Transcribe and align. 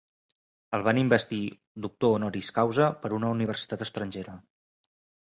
El 0.77 0.85
van 0.87 0.99
investir 1.01 1.41
doctor 1.87 2.17
honoris 2.17 2.51
causa 2.59 2.91
per 3.05 3.15
una 3.21 3.33
universitat 3.39 3.89
estrangera. 3.91 4.39